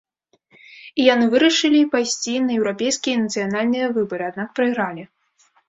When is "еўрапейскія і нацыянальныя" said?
2.59-3.93